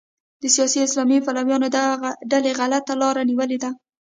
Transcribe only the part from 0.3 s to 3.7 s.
د سیاسي اسلام پلویانو ډلې غلطه لاره نیولې ده.